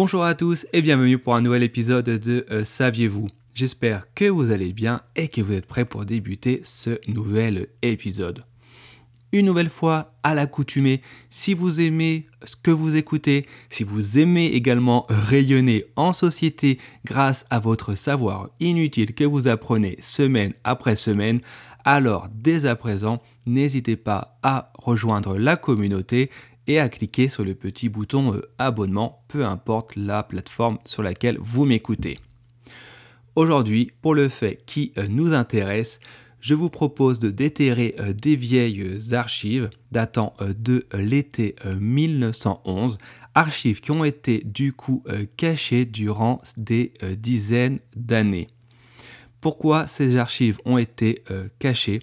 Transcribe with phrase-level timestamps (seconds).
[0.00, 3.26] Bonjour à tous et bienvenue pour un nouvel épisode de euh, Saviez-vous?
[3.52, 8.44] J'espère que vous allez bien et que vous êtes prêts pour débuter ce nouvel épisode.
[9.32, 14.46] Une nouvelle fois, à l'accoutumée, si vous aimez ce que vous écoutez, si vous aimez
[14.46, 21.40] également rayonner en société grâce à votre savoir inutile que vous apprenez semaine après semaine,
[21.84, 26.30] alors dès à présent, n'hésitez pas à rejoindre la communauté
[26.68, 31.38] et à cliquer sur le petit bouton euh, abonnement, peu importe la plateforme sur laquelle
[31.40, 32.20] vous m'écoutez.
[33.34, 35.98] Aujourd'hui, pour le fait qui euh, nous intéresse,
[36.40, 42.98] je vous propose de déterrer euh, des vieilles archives datant de l'été 1911,
[43.34, 45.02] archives qui ont été du coup
[45.38, 48.48] cachées durant des dizaines d'années.
[49.40, 51.24] Pourquoi ces archives ont été
[51.58, 52.00] cachées?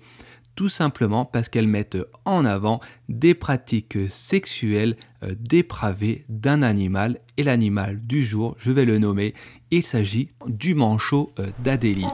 [0.55, 7.43] Tout simplement parce qu'elles mettent en avant des pratiques sexuelles euh, dépravées d'un animal et
[7.43, 9.33] l'animal du jour, je vais le nommer,
[9.71, 12.05] il s'agit du manchot euh, d'Adélie.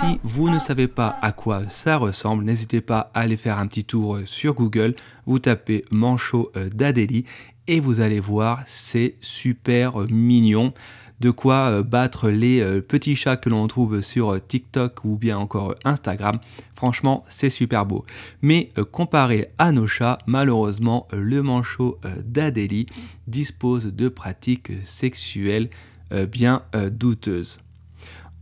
[0.00, 3.66] Si vous ne savez pas à quoi ça ressemble, n'hésitez pas à aller faire un
[3.66, 4.94] petit tour euh, sur Google,
[5.26, 7.24] vous tapez manchot d'Adélie
[7.68, 10.72] et vous allez voir, c'est super mignon
[11.22, 15.16] de quoi euh, battre les euh, petits chats que l'on trouve sur euh, TikTok ou
[15.16, 16.38] bien encore Instagram.
[16.74, 18.04] Franchement, c'est super beau.
[18.42, 22.86] Mais comparé à nos chats, malheureusement, le manchot d'Adélie
[23.28, 25.70] dispose de pratiques sexuelles
[26.28, 27.60] bien douteuses.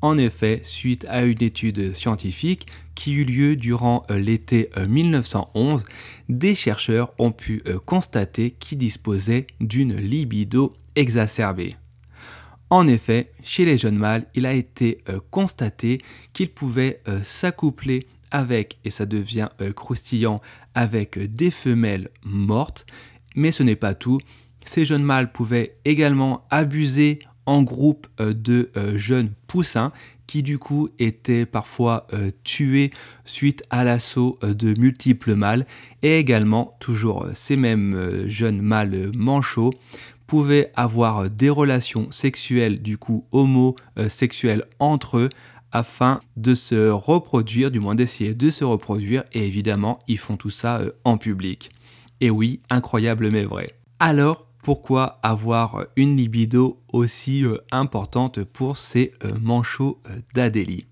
[0.03, 5.85] En effet, suite à une étude scientifique qui eut lieu durant l'été 1911,
[6.29, 11.77] des chercheurs ont pu constater qu'il disposait d'une libido exacerbée.
[12.71, 16.01] En effet, chez les jeunes mâles, il a été euh, constaté
[16.33, 20.41] qu'ils pouvaient euh, s'accoupler avec, et ça devient euh, croustillant,
[20.77, 22.87] avec des femelles mortes.
[23.35, 24.21] Mais ce n'est pas tout.
[24.65, 27.19] Ces jeunes mâles pouvaient également abuser
[27.51, 29.93] en groupe de jeunes poussins
[30.29, 32.07] qui du coup étaient parfois
[32.45, 32.93] tués
[33.25, 35.67] suite à l'assaut de multiples mâles
[36.03, 39.73] et également toujours ces mêmes jeunes mâles manchots
[40.29, 45.29] pouvaient avoir des relations sexuelles, du coup homosexuelles entre eux,
[45.73, 50.51] afin de se reproduire, du moins d'essayer de se reproduire, et évidemment, ils font tout
[50.51, 51.71] ça euh, en public.
[52.21, 53.75] Et oui, incroyable mais vrai.
[53.99, 60.01] Alors, pourquoi avoir une libido aussi euh, importante pour ces euh, manchots
[60.35, 60.87] d'Adélie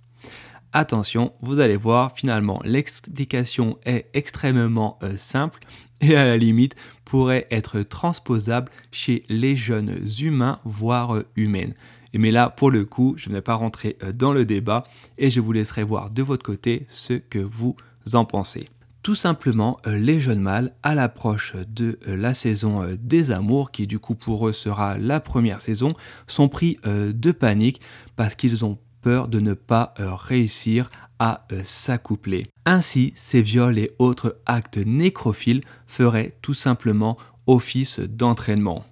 [0.73, 5.61] Attention, vous allez voir, finalement, l'explication est extrêmement simple
[6.03, 11.75] et à la limite pourrait être transposable chez les jeunes humains, voire humaines.
[12.15, 14.85] Mais là, pour le coup, je ne vais pas rentrer euh, dans le débat
[15.19, 17.77] et je vous laisserai voir de votre côté ce que vous
[18.15, 18.69] en pensez.
[19.09, 23.87] Tout simplement, euh, les jeunes mâles, à l'approche de euh, la saison des amours, qui
[23.87, 25.95] du coup pour eux sera la première saison,
[26.27, 27.81] sont pris de panique
[28.17, 32.49] parce qu'ils ont peur de ne pas réussir à s'accoupler.
[32.67, 38.85] Ainsi, ces viols et autres actes nécrophiles feraient tout simplement office d'entraînement.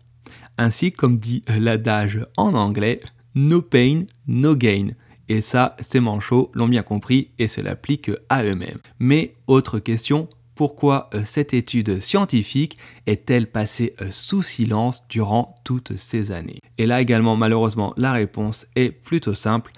[0.56, 3.02] Ainsi, comme dit l'adage en anglais,
[3.34, 4.92] no pain, no gain.
[5.28, 8.78] Et ça, ces manchots l'ont bien compris et se l'appliquent à eux-mêmes.
[8.98, 15.96] Mais autre question, pourquoi euh, cette étude scientifique est-elle passée euh, sous silence durant toutes
[15.96, 16.60] ces années?
[16.78, 19.72] Et là également, malheureusement, la réponse est plutôt simple.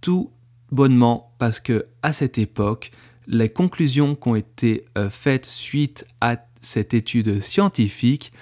[0.00, 0.32] Tout
[0.72, 2.90] bonnement parce que à cette époque,
[3.28, 8.32] les conclusions qui ont été euh, faites suite à cette étude scientifique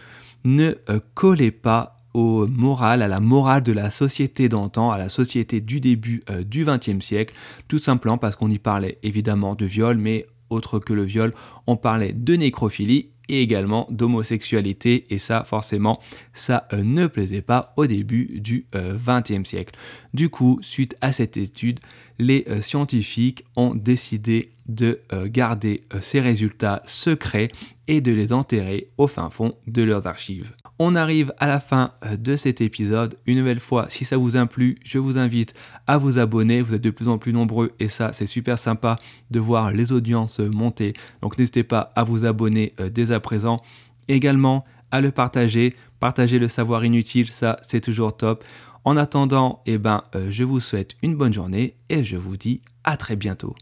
[0.44, 0.72] ne
[1.14, 5.80] collaient pas au moral, à la morale de la société d'antan, à la société du
[5.80, 7.34] début euh, du XXe siècle,
[7.68, 11.34] tout simplement parce qu'on y parlait évidemment de viol, mais autre que le viol,
[11.66, 15.98] on parlait de nécrophilie et également d'homosexualité et ça forcément
[16.34, 19.74] ça ne plaisait pas au début du XXe siècle.
[20.12, 21.80] Du coup, suite à cette étude,
[22.18, 27.48] les euh, scientifiques ont décidé de euh, garder euh, ces résultats secrets
[27.86, 30.54] et de les enterrer au fin fond de leurs archives.
[30.78, 33.16] On arrive à la fin de cet épisode.
[33.26, 35.54] Une nouvelle fois, si ça vous a plu, je vous invite
[35.86, 36.62] à vous abonner.
[36.62, 38.98] Vous êtes de plus en plus nombreux et ça, c'est super sympa
[39.30, 40.94] de voir les audiences monter.
[41.22, 43.62] Donc n'hésitez pas à vous abonner dès à présent.
[44.08, 45.74] Également à le partager.
[45.98, 48.44] Partager le savoir inutile, ça, c'est toujours top.
[48.84, 52.60] En attendant, eh ben, euh, je vous souhaite une bonne journée et je vous dis
[52.84, 53.56] à très bientôt.